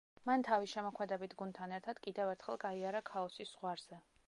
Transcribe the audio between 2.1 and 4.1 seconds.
ერთხელ გაიარა ქაოსის ზღვარზე.